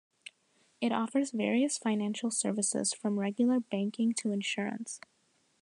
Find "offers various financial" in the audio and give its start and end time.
0.91-2.31